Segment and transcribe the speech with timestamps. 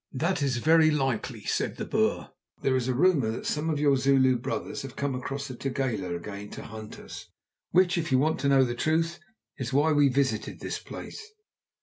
[0.13, 2.31] "That is very likely," said the Boer.
[2.63, 6.15] "There is a rumour that some of your Zulu brothers have come across the Tugela
[6.15, 7.27] again to hunt us,
[7.69, 9.19] which, if you want to know the truth,
[9.59, 11.21] is why we visited this place.